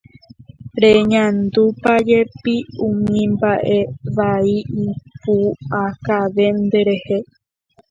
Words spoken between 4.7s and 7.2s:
ipu'akave nderehe.